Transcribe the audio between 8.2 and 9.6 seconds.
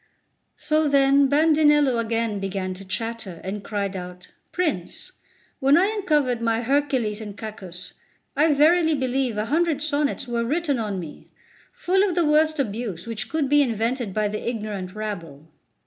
I verily believe a